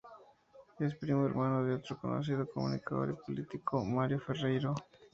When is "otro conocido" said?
1.75-2.49